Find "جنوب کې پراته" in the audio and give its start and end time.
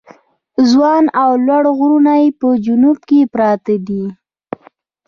2.65-3.75